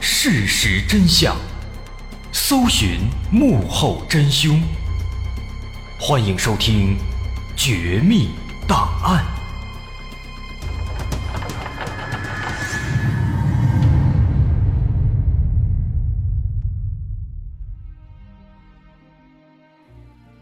[0.00, 1.36] 事实真相，
[2.32, 3.00] 搜寻
[3.32, 4.60] 幕后真凶。
[5.98, 6.96] 欢迎收听
[7.56, 8.30] 《绝密
[8.66, 9.24] 档案》，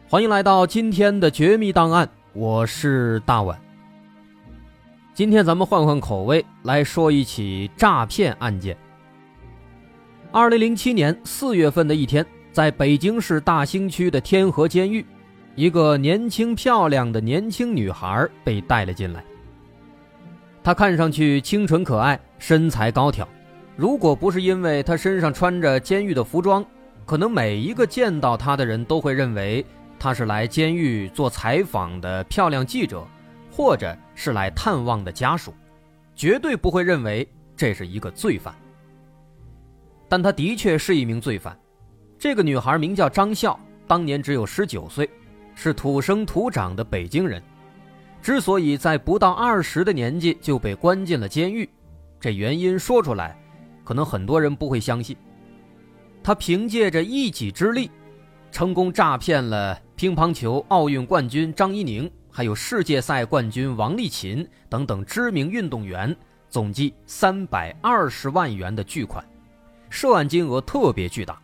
[0.08, 3.58] 欢迎来到今天的《绝密档案》，我是大碗。
[5.14, 8.76] 今天咱们换换口味来说一起诈骗案件。
[10.36, 12.22] 二零零七年四月份的一天，
[12.52, 15.02] 在北京市大兴区的天河监狱，
[15.54, 19.24] 一个年轻漂亮的年轻女孩被带了进来。
[20.62, 23.26] 她看上去清纯可爱，身材高挑。
[23.76, 26.62] 如果不是因为她身上穿着监狱的服装，
[27.06, 29.64] 可能每一个见到她的人都会认为
[29.98, 33.02] 她是来监狱做采访的漂亮记者。
[33.50, 35.54] 或者是来探望的家属，
[36.14, 38.54] 绝对不会认为这是一个罪犯。
[40.08, 41.58] 但他的确是一名罪犯。
[42.18, 45.08] 这个女孩名叫张笑，当年只有十九岁，
[45.54, 47.42] 是土生土长的北京人。
[48.22, 51.68] 之所以在不到二十的年纪就被关进了监狱，
[52.18, 53.38] 这原因说出来，
[53.84, 55.16] 可能很多人不会相信。
[56.22, 57.90] 他凭借着一己之力，
[58.50, 62.10] 成功诈骗了乒乓球奥运冠军张怡宁。
[62.28, 66.14] 还有世界赛冠军王励勤等等知名运动员，
[66.50, 69.24] 总计三百二十万元的巨款，
[69.88, 71.40] 涉案金额特别巨大，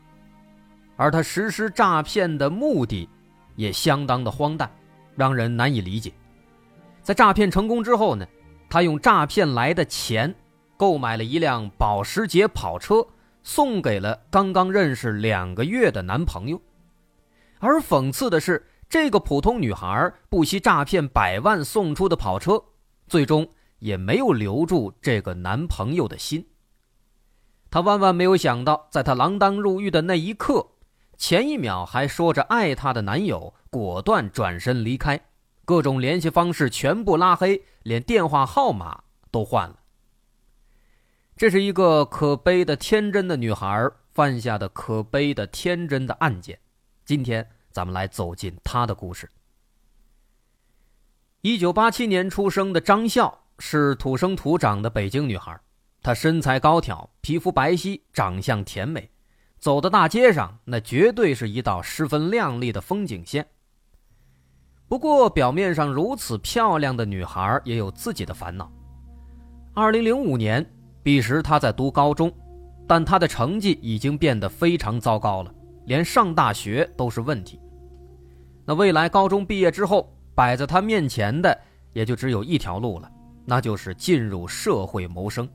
[0.97, 3.09] 而他实施诈骗的目的
[3.57, 4.71] 也相当的荒诞，
[5.17, 6.13] 让人难以理解。
[7.03, 8.27] 在诈骗成功之后呢，
[8.69, 10.35] 他用诈骗来的钱
[10.77, 13.07] 购买了一辆保时捷跑车，
[13.43, 16.61] 送给了刚刚认识两个月的男朋友，
[17.59, 18.67] 而讽刺的是。
[18.89, 22.63] 这个普通女孩不惜诈骗百万送出的跑车，
[23.07, 23.49] 最终
[23.79, 26.47] 也没有留住这个男朋友的心。
[27.73, 30.69] 她万万没有想到，在她锒铛入狱的那一刻，
[31.17, 35.21] 前一秒还说着爱她的男友果断转身离开，
[35.65, 39.03] 各种联系方式全部拉黑，连电话号码
[39.33, 39.81] 都换了。
[41.37, 46.61] 这是一个可悲的天真的女孩犯下的可悲的天真的案件。
[47.05, 47.49] 今天。
[47.73, 49.31] 咱们来走进她的故事。
[51.41, 55.59] 一九八七年出生的张笑是土生土长的北京女孩，
[56.03, 59.09] 她身材高挑，皮肤白皙，长相甜美，
[59.61, 63.47] 走到大街上，那绝对是一道十分亮丽的风景线。
[64.89, 68.71] 不过，表面上如此漂亮的女孩也有自己的烦恼。
[69.75, 70.69] 二零零五年，
[71.05, 72.33] 彼时她在读高中，
[72.87, 75.55] 但她的成绩已经变得非常糟糕了，
[75.87, 77.61] 连上大学都是问题。
[78.67, 81.57] 那未来高中毕业之后，摆在她面前的
[81.93, 83.11] 也就只有一条路了，
[83.47, 85.49] 那就是进入社会谋生。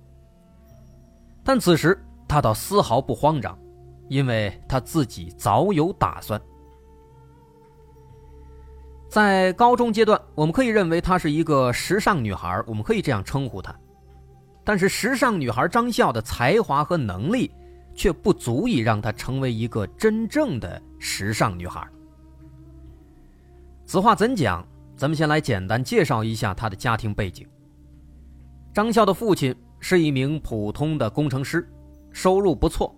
[1.47, 1.97] 但此时
[2.27, 3.57] 他倒丝毫不慌张，
[4.09, 6.39] 因为他自己早有打算。
[9.07, 13.73] 在高中阶段，我们可以认为她是一个时尚女孩，我们可以这样称呼她。
[14.65, 17.49] 但是，时尚女孩张笑的才华和能力，
[17.95, 21.87] 却不足以让她成为一个真正的时尚女孩。
[23.85, 24.67] 此话怎讲？
[24.97, 27.47] 咱们先来简单介绍一下她的家庭背景。
[28.73, 31.67] 张笑的父亲是一名普通的工程师，
[32.11, 32.95] 收入不错。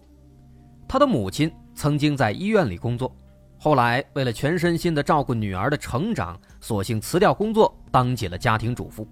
[0.88, 3.16] 他的母亲曾经在医院里工作，
[3.60, 9.08] 后来为了全身心的照顾女儿的成长，索性辞掉工作，当起了家庭主妇。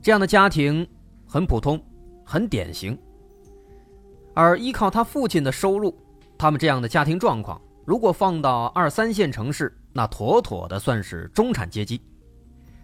[0.00, 0.86] 这样的家庭
[1.26, 1.82] 很普通，
[2.24, 2.96] 很典型。
[4.34, 5.96] 而依靠他父亲的收入，
[6.38, 12.00] 他们这样的家庭状况，如果放到二三线城市，那妥妥的算是中产阶级，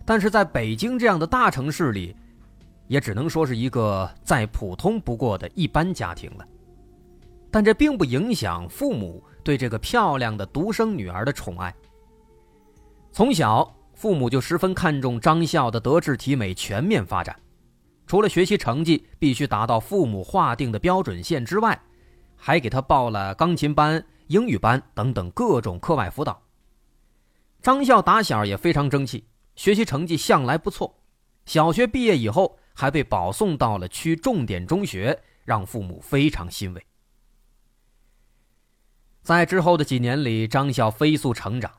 [0.04, 2.16] 但是在北京这样的大城市里，
[2.92, 6.46] 也只能说是一个再普通不过的一般家庭了。
[7.50, 11.74] 但这并不影响父母对这个漂亮的独生女儿的宠爱。
[13.10, 17.34] 从小，父母就十分看重张笑的德智体美全面发展，
[18.06, 21.80] 除了学习成绩必须达到父母划定的标准线之外，
[22.36, 26.38] 还给他报了钢琴班、英语班等等各种课外辅导。
[27.62, 29.24] 张笑打小也非常争气，
[29.56, 30.94] 学习成绩向来不错。
[31.46, 36.86] 小学毕业以后，还被保送到了区重点中学，让父母非常欣慰。
[39.22, 41.72] 在之后的几年里，张笑飞速成长，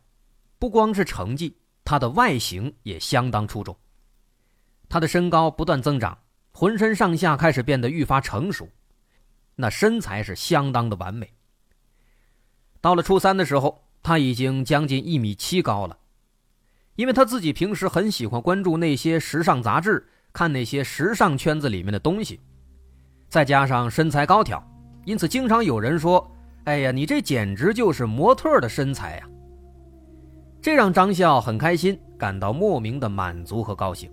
[0.58, 3.78] 不光是成绩，他的外形也相当出众。
[4.88, 6.18] 他的身高不断增长，
[6.52, 8.70] 浑身上下开始变得愈发成熟，
[9.56, 11.34] 那身材是相当的完美。
[12.80, 13.82] 到了初三的时候。
[14.06, 15.98] 他已经将近一米七高了，
[16.96, 22.42] 因为他自己平时很喜欢关注那些时尚杂志，看那些时尚圈子里面的东西。
[23.30, 24.62] 再加上身材高挑，
[25.06, 26.30] 因此经常有人说
[26.66, 29.30] ：“哎呀，你这简直就是模特的身材呀！”
[30.62, 34.12] 这让张笑很开心，感到莫名的满足和高兴。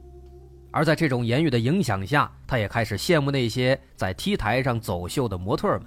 [0.73, 5.83] 而在这种言语的影响下，他也开始羡慕那些在 T 台上走秀的模特们，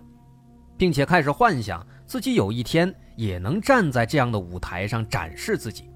[0.78, 5.90] 并且开始幻想自己有一天也能站在这样的舞台上展示自己。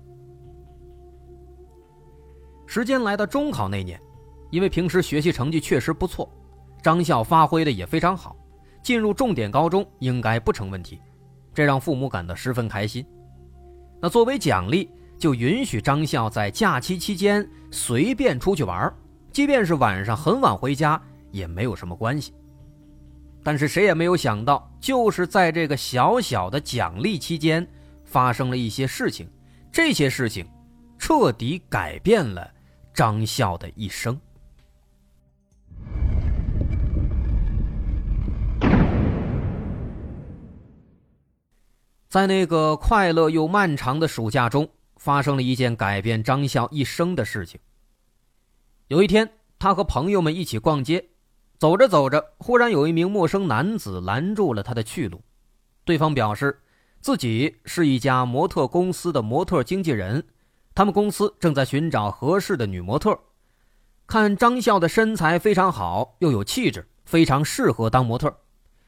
[2.66, 4.00] 时间来到中考那年，
[4.50, 6.30] 因为平时学习成绩确实不错，
[6.82, 8.36] 张笑发挥的也非常好，
[8.82, 11.00] 进入重点高中应该不成问题，
[11.54, 13.06] 这让父母感到十分开心。
[14.02, 14.90] 那作为奖励。
[15.18, 18.94] 就允许张笑在假期期间随便出去玩，
[19.32, 21.02] 即便是晚上很晚回家
[21.32, 22.32] 也没有什么关系。
[23.44, 27.68] 但是谁也没有想到，就是在这个小小的奖励期间，
[28.06, 29.28] 发生了一些事情，
[29.72, 30.48] 这些事情
[31.00, 32.48] 彻底改变了
[32.94, 34.16] 张笑的一生。
[42.08, 44.70] 在那个快乐又漫长的暑假中。
[45.00, 47.60] 发生了一件改变张笑一生的事情。
[48.88, 51.10] 有一天，他和朋友们一起逛街，
[51.60, 55.22] 走着走着，忽然有一名陌生男子拦住了他的去路。
[55.86, 56.60] 对方表示，
[57.00, 60.26] 自己是一家模特公司的模特经纪人，
[60.74, 63.18] 他们公司正在寻找合适的女模特。
[64.08, 68.36] 看张笑的身材非常好，又有气质，非常适合当模特。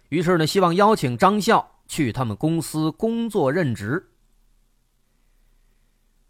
[0.10, 4.12] 于是呢，希望邀请张笑去他们公司工作任职。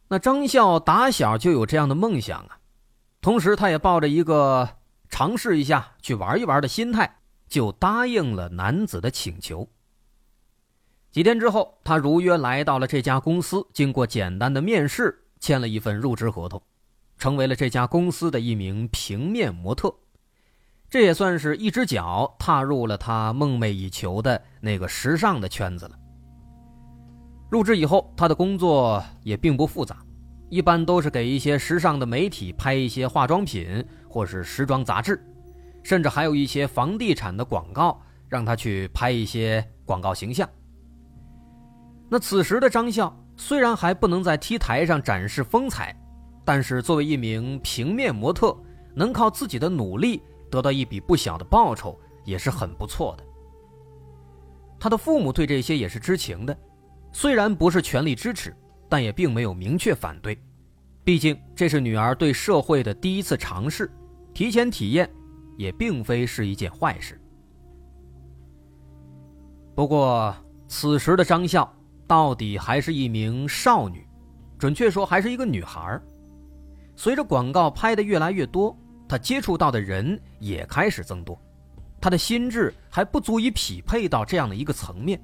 [0.08, 2.58] 那张笑打小就有这样的梦想啊，
[3.22, 4.78] 同时他也抱着一个
[5.10, 9.70] 尝试一下去玩一玩的心态，就答应了男子的请求。
[11.12, 16.62] 几天之后，他如约来到了这家公司，经过简单的面试，签了一份入职合同，
[17.18, 19.94] 成为了这家公司的一名平面模特。
[20.90, 25.92] 这也算是一只脚踏入了他梦寐以求的那个时尚的圈子了。
[27.52, 29.98] 入职以后，他的工作也并不复杂，
[30.50, 35.24] 一般都是给一些时尚的媒体拍一些化妆品或是时装杂志，
[35.84, 40.48] 甚至还有一些房地产的广告，让他去拍一些广告形象。
[42.10, 45.96] 那此时的张笑虽然还不能在 T 台上展示风采，
[46.44, 48.58] 但是作为一名平面模特，
[48.96, 53.24] 能靠自己的努力得到一笔不小的报酬，也是很不错的。
[54.80, 56.57] 他的父母对这些也是知情的。
[57.12, 58.56] 虽然不是全力支持，
[58.88, 60.38] 但也并没有明确反对。
[61.04, 63.92] 毕竟这是女儿对社会的第一次尝试，
[64.34, 65.10] 提前体验
[65.57, 67.19] 也并非是一件坏事。
[69.75, 70.36] 不过，
[70.68, 71.74] 此时的张笑
[72.06, 74.07] 到底还是一名少女，
[74.57, 76.00] 准确说还是一个女孩。
[76.95, 78.78] 随着广告拍的越来越多，
[79.10, 81.38] 他接触到的人也开始增多，
[82.00, 85.20] 他的心智还不足以匹配到这样的一个层面。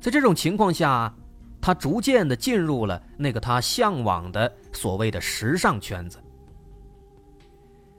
[0.00, 1.14] 在这种情况下，
[1.60, 6.18] 他逐渐的进入了那个他向往的所谓的时尚圈子。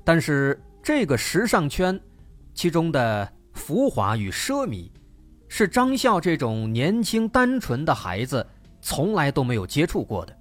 [0.04, 1.98] 但是，这个时尚圈，
[2.54, 4.90] 其中的浮华与奢靡，
[5.48, 8.46] 是张笑这种年轻单纯的孩子
[8.82, 10.36] 从来都没有接触过的。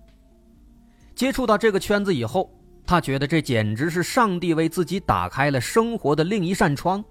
[1.14, 2.50] 接触到这个圈子以后，
[2.92, 7.02] 他觉得这简直是上帝为自己打开了生活的另一扇窗，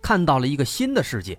[0.00, 1.38] 看到了一个新的世界。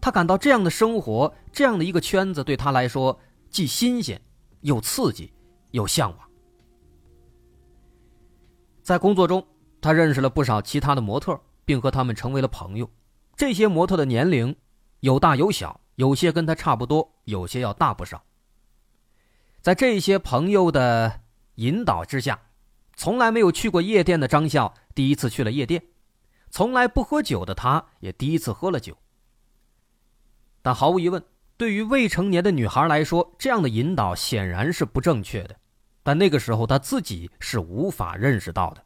[0.00, 3.16] 他感到这样的生活，这样的一个圈子对他来说
[3.50, 4.20] 既新鲜，
[4.62, 5.32] 又刺激，
[5.70, 6.28] 又向往。
[8.82, 9.46] 在工作中，
[9.80, 12.90] 他认识了不少其他的模特，并和他们成为了朋友。
[13.36, 14.52] 这些模特的年龄
[14.98, 18.20] 有大有小，有些跟他差不多，有些要大不少。
[19.60, 21.20] 在这些朋友的
[21.54, 22.36] 引导之下，
[22.94, 25.82] 从来没有去过夜店的张笑第一次去了夜店，
[26.50, 28.96] 从来不喝酒的他也第一次喝了酒。
[30.60, 31.22] 但毫无疑问，
[31.56, 35.56] 对于未成年的女孩来说，这样的引导显然是不正确的。
[36.02, 38.84] 但那个时候，她自己是无法认识到的。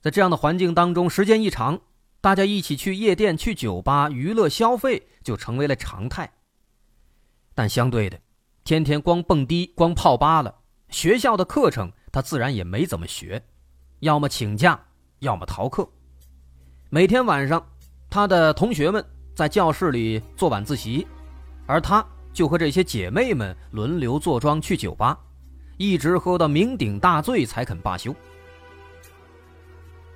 [0.00, 1.80] 在这样的环境当中，时间一长，
[2.20, 6.32] 大家一起去夜店、去酒吧娱乐消费就成为了常态。
[7.54, 8.18] 但相对的，
[8.64, 10.56] 天天光蹦迪、光泡吧了，
[10.88, 13.42] 学校的课程他自然也没怎么学，
[14.00, 14.78] 要么请假，
[15.18, 15.88] 要么逃课。
[16.90, 17.66] 每天晚上，
[18.08, 19.04] 他的同学们。
[19.34, 21.06] 在教室里做晚自习，
[21.64, 22.04] 而他
[22.34, 25.18] 就和这些姐妹们轮流坐庄去酒吧，
[25.78, 28.14] 一直喝到酩酊大醉才肯罢休。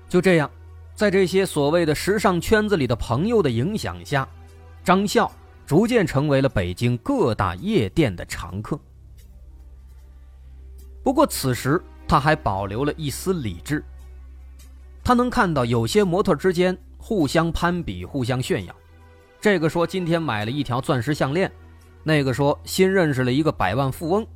[0.07, 0.51] 就这样，
[0.95, 4.29] 在这些所谓的时尚圈子里的朋友的影响下，
[4.85, 5.33] 张笑
[5.65, 8.79] 逐渐成为了北京各大夜店的常客。
[11.07, 13.81] 不过此时他还保留了一丝理智，
[15.05, 16.77] 他能看到有些模特之间。
[16.99, 18.75] 互相攀比，互相炫耀。
[19.41, 21.49] 这个说今天买了一条钻石项链，
[22.03, 24.27] 那个说新认识了一个百万富翁。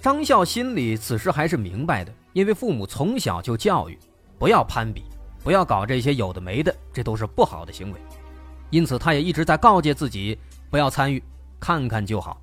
[0.00, 3.98] 张笑心里此时还是明白的，因为父母从小就教育，
[4.38, 5.04] 不要攀比，
[5.42, 8.00] 不要搞这些有的没的，这都是不好的行为。
[8.70, 10.38] 因此，他也一直在告诫自己
[10.70, 11.22] 不要参与，
[11.60, 12.40] 看看就好。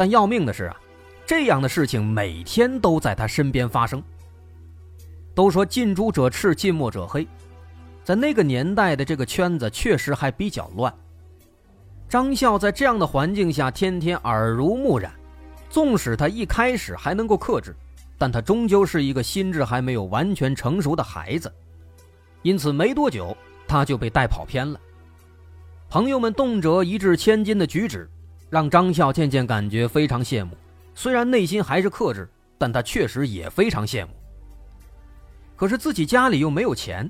[0.00, 0.76] 但要命的是啊，
[1.26, 4.02] 这样的事情每天都在他身边发生。
[5.34, 7.28] 都说近朱者赤，近墨者黑，
[8.02, 10.90] 在那个年代的这个圈子确实还比较乱。
[12.08, 15.12] 张笑在这样的环境下天天耳濡目染，
[15.68, 17.76] 纵使他一开始还能够克制，
[18.16, 21.52] 但他终究是一个心智还没有完全成熟的孩子，
[22.40, 23.36] 因此没多久
[23.68, 24.80] 他就被带跑偏了。
[25.90, 28.08] 朋友们动辄一掷千金的举止。
[28.50, 30.56] 让张笑渐渐感觉非常羡慕，
[30.92, 32.28] 虽然内心还是克制，
[32.58, 34.12] 但他确实也非常羡慕。
[35.54, 37.08] 可是自己家里又没有钱，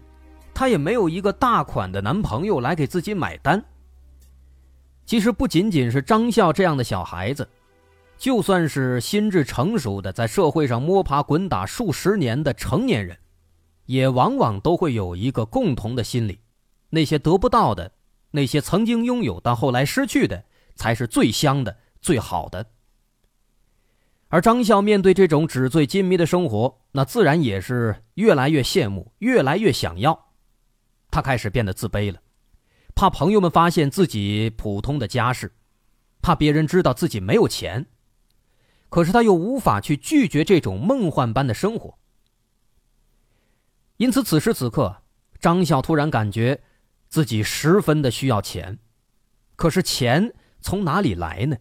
[0.53, 3.65] 他也没有一个大款的男朋友来给自己买单。
[5.07, 7.49] 其实不仅仅是张笑这样的小孩子，
[8.19, 13.17] 就算是心智成熟的，在社会上摸爬滚打数十年的成年人，
[13.87, 16.39] 也往往都会有一个共同的心理：
[16.91, 17.91] 那些得不到的，
[18.33, 20.45] 那些曾经拥有但后来失去的。
[20.81, 22.71] 才是最香的、最好的。
[24.29, 30.31] 而张笑面对这种纸醉金迷的生活，那自然也是越来越羡慕，越来越想要。
[31.11, 32.23] 他开始变得自卑了，
[32.95, 35.53] 怕朋友们发现自己普通的家世，
[36.23, 37.85] 怕别人知道自己没有钱。
[38.89, 41.99] 可是他又无法去拒绝这种梦幻般的生活。
[43.99, 45.03] 因此，此时此刻，
[45.39, 46.63] 张笑突然感觉
[47.11, 48.79] 自己十分的需要钱，
[49.57, 50.33] 可是钱。
[50.61, 51.57] 从哪里来呢？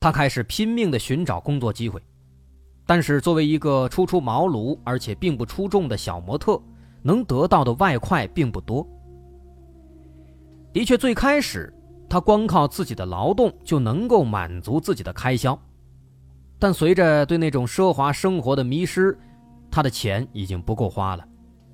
[0.00, 2.00] 他开始拼命的寻找工作机会，
[2.86, 6.60] 但是作为一个初出茅庐而且并不出众的小模特，
[7.02, 8.86] 能得到的外快并不多。
[10.72, 11.72] 的确，最开始
[12.08, 15.58] 他光靠自己的劳动就能够满足自己的开销，
[16.58, 19.18] 但随着对那种奢华生活的迷失，
[19.70, 21.26] 他的钱已经不够花了，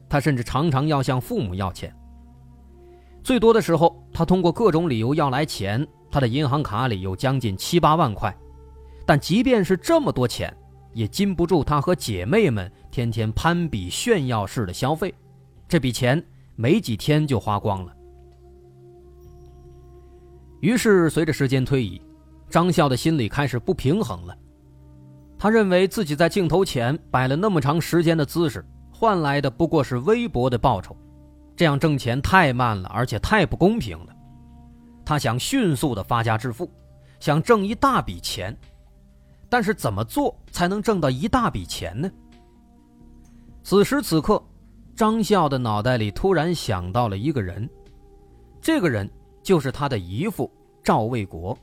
[0.09, 1.95] 他甚至常常要向父母要钱。
[3.25, 8.33] 最多的时候，他通过各种理由要来钱，他的银行卡里有将近七八万块，
[9.07, 10.55] 但即便是这么多钱，
[10.93, 15.13] 也禁不住他和姐妹们天天攀比炫耀式的消费，
[15.67, 16.23] 这笔钱
[16.55, 17.97] 没几天就花光了。
[20.61, 22.01] 于是，随着时间推移，
[22.51, 24.37] 张笑的心里开始不平衡了。
[25.39, 28.63] 他认为自己在镜头前摆了那么长时间的姿势，
[28.93, 30.95] 换来的不过是微薄的报酬。
[31.57, 34.15] 这样挣钱太慢了，而且太不公平了。
[35.05, 36.71] 他想迅速的发家致富，
[37.21, 38.57] 想挣一大笔钱，
[39.49, 42.11] 但是怎么做才能挣到一大笔钱呢？
[43.63, 44.43] 此时此刻，
[44.97, 47.69] 张笑的脑袋里突然想到了一个人，
[48.61, 49.09] 这个人
[49.43, 50.51] 就是他的姨父
[50.83, 51.57] 赵卫国。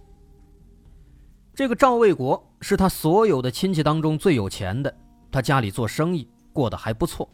[1.54, 4.96] 这个赵卫国是他所有的亲戚当中最有钱的，
[5.32, 7.28] 他家里做生意过得还不错。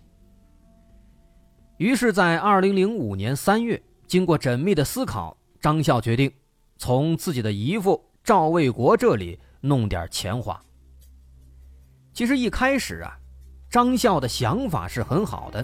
[1.78, 6.32] 于是，在二零零五年三月，经过缜密的思考，张笑决定
[6.78, 10.60] 从自己的姨父赵卫国这里弄点钱花。
[12.14, 13.16] 其实一开始啊，
[13.70, 15.64] 张笑的想法是很好的，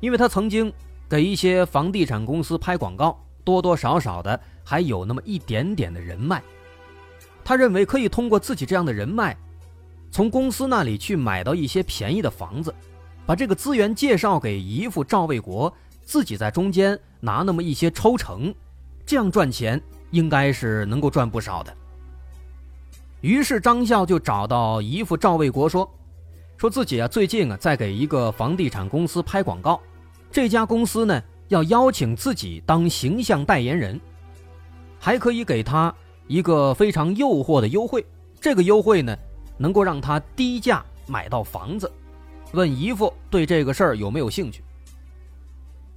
[0.00, 0.72] 因为他曾经
[1.08, 6.42] 给一些房地产公司拍广告，多多少少的还有那么一点点的人脉。
[7.44, 9.36] 他认为可以通过自己这样的人脉，
[10.10, 12.74] 从公司那里去买到一些便宜的房子。
[13.26, 15.72] 把这个资源介绍给姨父赵卫国，
[16.04, 18.54] 自己在中间拿那么一些抽成，
[19.06, 21.74] 这样赚钱应该是能够赚不少的。
[23.22, 25.90] 于是张笑就找到姨父赵卫国说
[26.58, 29.80] ：“说自己啊最近啊在给一个房地产公司拍广告，
[30.30, 33.98] 这家公司呢要邀请自己当形象代言人，
[34.98, 35.94] 还可以给他
[36.26, 38.04] 一个非常诱惑的优惠，
[38.38, 39.16] 这个优惠呢
[39.56, 41.90] 能够让他低价买到房子。”
[42.54, 44.62] 问姨父对这个事儿有没有兴趣？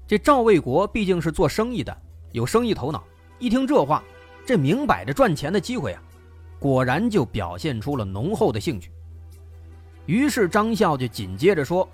[0.08, 1.96] 这赵卫国毕竟是做生意的，
[2.32, 3.04] 有生意头脑，
[3.40, 4.04] 一听这话，
[4.46, 6.02] 这明摆着赚钱的机会啊，
[6.60, 8.90] 果然就表现出了浓厚的兴趣。
[10.06, 11.88] 于是张笑就紧接着说：“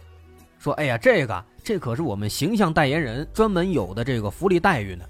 [0.59, 5.03] 说哎呀，这个这可是我们形象代言人专门有的这个福利待遇呢。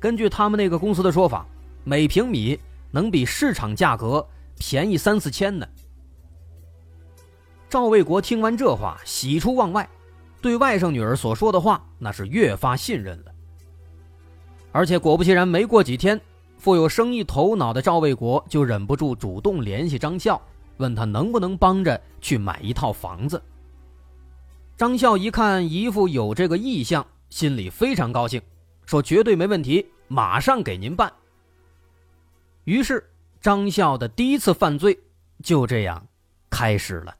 [0.00, 1.46] 根据他们那个公司的说法，
[1.84, 2.58] 每平米
[2.90, 4.26] 能比市场价格
[4.58, 5.64] 便宜三四千呢。”
[7.74, 9.90] 赵卫国听完这话，喜出望外，
[10.40, 13.32] 对外甥女儿所说的话那是越发信任了。
[14.70, 16.20] 而且果不其然，没过几天，
[16.56, 20.40] 富有生意头脑的赵卫国就忍不住主动联系张笑，
[20.76, 23.42] 问他能不能帮着去买一套房子。
[24.76, 28.40] 张笑一看姨父有这个意向，心里非常高兴，
[28.86, 31.12] 说绝对没问题，马上给您办。
[32.62, 33.04] 于是
[33.40, 34.96] 张笑的第一次犯罪
[35.42, 36.06] 就这样
[36.48, 37.12] 开始了。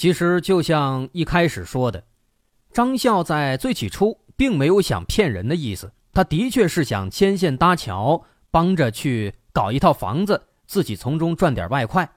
[0.00, 2.02] 其实就像一开始说的，
[2.72, 12.10] 张笑在最起初并没有想骗人的意思，他的确是想牵线搭桥，帮着去搞一套房子，自己从中赚点外快。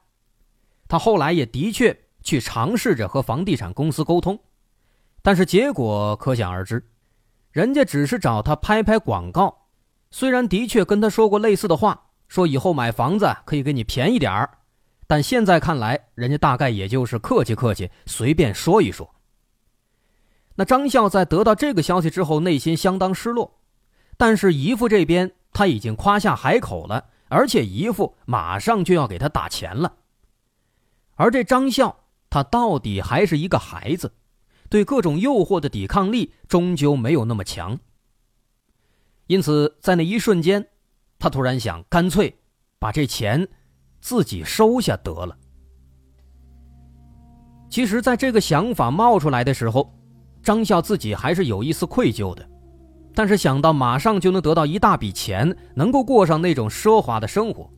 [0.87, 4.39] 他后来也的确去尝试着和房地产公司沟通，
[5.21, 6.87] 但是结果可想而知，
[7.51, 9.67] 人家只是找他拍拍广告，
[10.09, 14.59] 虽然的确跟他说过类似的话，说以后买房子可以给你便宜点儿。
[15.05, 19.13] 但现在看来，人家大概也就是客气客气，随便说一说。
[20.55, 23.59] 那张笑在得到这个消息之后，内心相当失落。
[24.17, 29.97] 但是姨父这边他已经夸下海口了，而且姨父马上就要给他打钱了。
[31.15, 34.13] 而这张笑，他到底还是一个孩子，
[34.69, 37.79] 对各种诱惑的抵抗力终究没有那么强。
[39.27, 40.69] 因此，在那一瞬间，
[41.17, 42.37] 他突然想，干脆
[42.79, 43.49] 把这钱。
[44.03, 45.33] 自己收下得了。
[47.69, 49.89] 其实，在这个想法冒出来的时候，
[50.43, 52.45] 张笑自己还是有一丝愧疚的。
[53.15, 57.69] 但是想到马上就能得到一大笔钱，能够过上那种奢华的生活，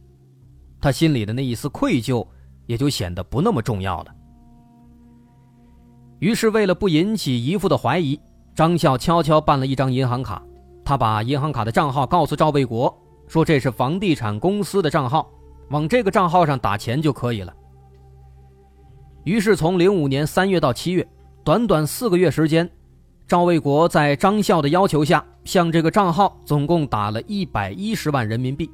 [0.82, 2.26] 他心里的那一丝愧疚
[2.66, 4.16] 也就显得不那么重要了。
[6.18, 8.20] 于是，为了不引起姨父的怀疑，
[8.56, 10.42] 张笑悄悄办了一张银行卡。
[10.84, 12.92] 他把银行卡的账号告诉赵卫国，
[13.28, 15.30] 说这是房地产公司的账号。
[15.70, 17.54] 往这个账号上打钱就可以了。
[19.24, 21.08] 于是，从零五年三月到七月，
[21.44, 22.70] 短短四个月时间，
[23.28, 28.70] 赵卫国在张笑的要求下，向这个账号总共打了一百一十万人民币。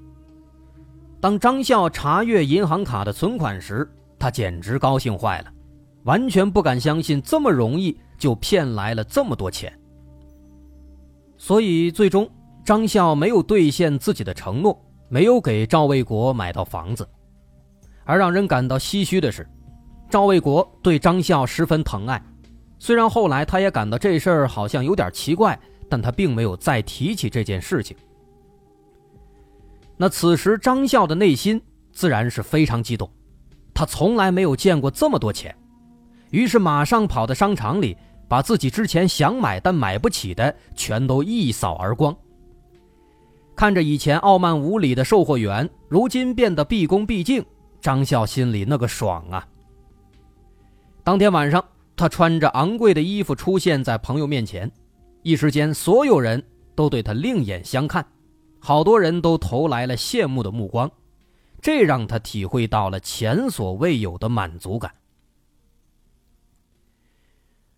[1.22, 5.52] 当张笑查阅银行卡的存款时，他简直高兴坏了，
[6.04, 9.72] 完全不敢相信这么容易就骗来了这么多钱。
[11.38, 12.30] 所以，最终
[12.66, 14.78] 张笑没有兑现自己的承诺。
[15.14, 17.06] 没有给赵卫国买到房子，
[18.06, 19.46] 而让人感到唏嘘的是，
[20.10, 22.24] 赵卫国对张笑十分疼爱。
[22.80, 27.98] 虽然后来他也感到这事儿好像有点奇怪，但他并没有再提起这件事情。
[29.98, 33.12] 那此时张笑的内心自然是非常激动，
[33.74, 35.54] 他从来没有见过这么多钱，
[36.30, 37.98] 于是马上跑到商场里，
[38.30, 42.16] 把自己之前想买但买不起的全都一扫而光。
[43.56, 47.46] 看着以前傲慢无礼的售货员，如今变得毕恭毕敬，
[47.80, 49.48] 张笑心里那个爽啊！
[51.04, 51.64] 当天晚上，
[51.96, 54.72] 他穿着昂贵的衣服出现在朋友面前，
[55.22, 56.42] 一时间，所有人
[56.74, 58.06] 都对他另眼相看，
[58.60, 60.90] 好多人都投来了羡慕的目光，
[61.62, 64.92] 这让他体会到了前所未有的满足感。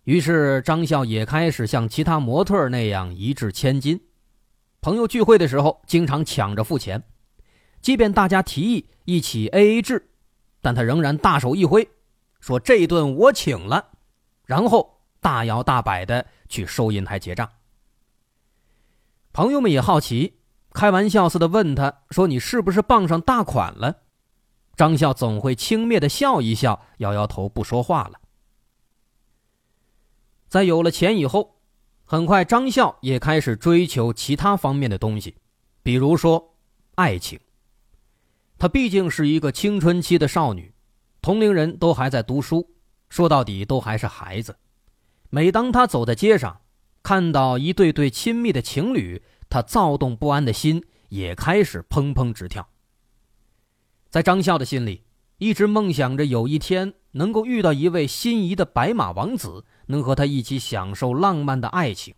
[0.06, 4.00] 于是，张笑也开始像其他模特那样一掷千金。
[4.84, 7.02] 朋友聚会的时候，经常抢着付钱，
[7.82, 10.10] 即便大家提议一起 A A 制，
[10.62, 11.90] 但他仍然大手一挥，
[12.42, 13.92] 说这一顿我请了，
[14.46, 17.50] 然后大摇大摆的去收银台结账。
[19.32, 20.42] 朋友们也好奇，
[20.74, 24.02] 开玩笑似的问他说：“你是不是傍上大款了？”
[24.76, 28.20] 张笑总会轻蔑的笑一笑，摇摇头不说话了。
[30.50, 31.63] 在有了钱以后。
[32.14, 35.34] 很快，张笑也开始追求其他方面的东西，
[35.82, 36.54] 比如说
[36.94, 37.40] 爱情。
[38.60, 40.76] 她毕竟是一个青春期的少女，
[41.24, 42.70] 同龄人都还在读书，
[43.10, 44.56] 说到底都还是孩子。
[45.32, 46.62] 每当她走在街上，
[47.02, 52.70] 看到一对对亲密的情侣，她躁动不安的心也开始砰砰直跳。
[54.12, 55.02] 在张笑的心里，
[55.40, 59.66] 一直梦想着有一天能够遇到一位心仪的白马王子。
[59.86, 62.14] 能和他一起享受浪漫的爱情，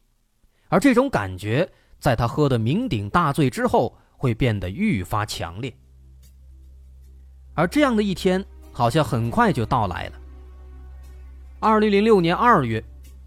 [0.70, 5.74] 而这种感觉在他喝得酩酊大醉之后会变得愈发强烈。
[7.54, 10.14] 而这样的一天好像很快就到来了。
[11.60, 12.84] 二零零六年二月，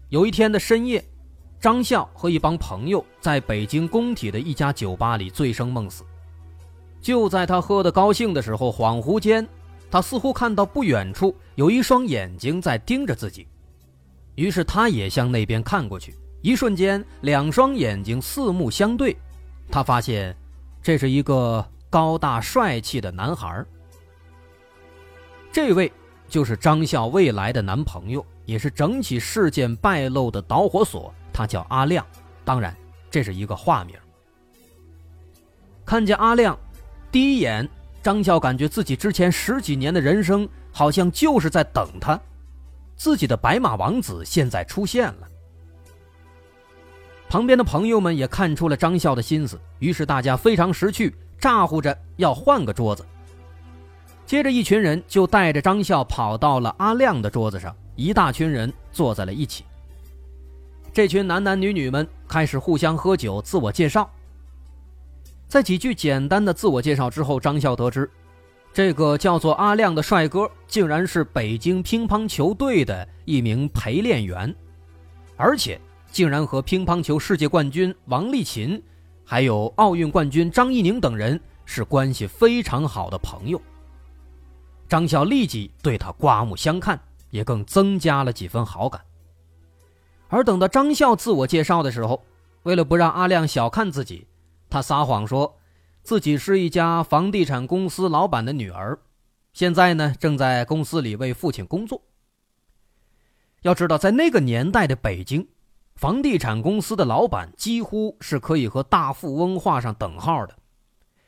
[0.09, 1.03] 有一天的深夜，
[1.59, 6.03] 张笑和一帮朋友在北京工体的一家酒吧里醉生梦死。
[7.01, 9.47] 就在他喝得高兴的时候，恍惚间，
[9.89, 13.47] 他似乎看到不远处有一双眼睛在盯着自己。
[14.39, 19.13] 于是他也向那边看过去，一瞬间，两双眼睛四目相对，
[19.69, 20.33] 他发现，
[20.81, 23.65] 这是一个高大帅气的男孩。
[25.51, 25.91] 这位
[26.29, 31.13] 就是张笑未来的男朋友，也是整起事件败露的导火索。
[31.33, 32.05] 他叫阿亮，
[32.45, 32.73] 当然，
[33.11, 33.93] 这是一个化名。
[35.85, 36.57] 看见阿亮，
[37.11, 37.67] 第一眼，
[38.01, 42.17] 张笑感觉自己之前十几年的人生好像就是在等他，
[42.99, 45.27] 自己的白马王子现在出现了。
[47.29, 53.05] 旁边的朋友们也看出了张笑的心思，于是大家非常识趣，咋呼着要换个桌子。
[54.25, 59.63] 接着，一群人就带着张笑跑到了阿亮的桌子上，一大群人坐在了一起。
[60.91, 64.09] 这群男男女女们开始互相喝酒、自我介绍。
[65.47, 68.11] 在几句简单的自我介绍之后，张笑得知，
[68.73, 74.55] 这个叫做阿亮的帅哥竟然是北京乒乓球队的一名陪练员，
[75.35, 75.79] 而且。
[76.11, 78.81] 竟然和乒乓球世界冠军王励勤，
[79.23, 83.61] 还有奥运冠军张怡宁等人是关系非常好的朋友。
[84.87, 88.99] 张笑立即对他刮目相看，也更增加了几分好感。
[90.29, 92.23] 而等到张笑自我介绍的时候，
[92.63, 94.25] 为了不让阿亮小看自己，
[94.67, 95.58] 他撒谎说
[96.09, 98.97] 自己是一家房地产公司老板的女儿，
[99.53, 102.01] 现在呢正在公司里为父亲工作。
[103.61, 105.47] 要知道，在那个年代的北京。
[105.93, 110.55] 房地产公司的老板几乎是可以和大富翁画上等号的，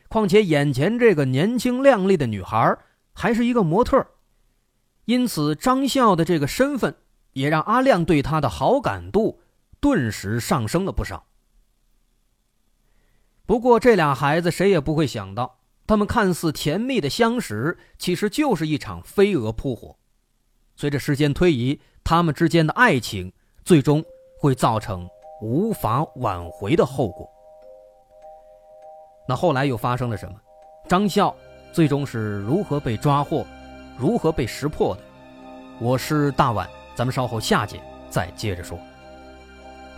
[0.08, 2.76] 况且眼前这个年轻靓丽的女孩
[3.14, 4.04] 还是一个模特，
[5.06, 6.96] 因此张笑的这个身份
[7.34, 9.42] 也让阿亮对她的好感度
[9.80, 11.28] 顿时上升了不少。
[13.52, 19.98] 不过这俩孩子谁也不会想到，他们看似甜蜜的相识，其实就是一场飞蛾扑火。
[20.78, 23.34] 随着时间推移，他们之间的爱情
[23.66, 24.02] 最终。
[24.40, 25.06] 会造成
[25.42, 27.30] 无法挽回的后果。
[29.28, 30.36] 那后来又发生了什么？
[30.88, 31.36] 张笑
[31.74, 33.46] 最终是如何被抓获，
[33.98, 35.02] 如何被识破的？
[35.78, 38.80] 我是大碗，咱们稍后下节再接着说。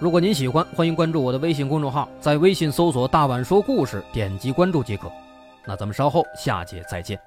[0.04, 5.10] 如果您喜欢，欢迎关注我的微信公众号，在微信搜索“大碗说故事”，点击关注即可。
[5.64, 7.18] 那咱们稍后下节再见。